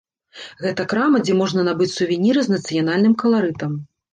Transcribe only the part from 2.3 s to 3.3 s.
з нацыянальным